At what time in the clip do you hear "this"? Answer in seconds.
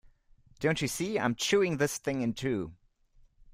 1.77-1.99